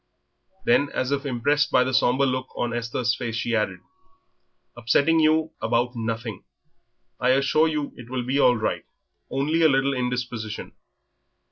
[0.65, 3.81] Then, as if impressed by the sombre look on Esther's face, she added:
[4.75, 6.43] "Upsetting you about nothing.
[7.19, 8.85] I assure you it will be all right;
[9.29, 10.71] only a little indisposition."